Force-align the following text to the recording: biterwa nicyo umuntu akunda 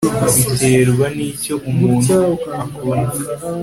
biterwa 0.51 1.05
nicyo 1.15 1.53
umuntu 1.69 2.13
akunda 2.63 3.17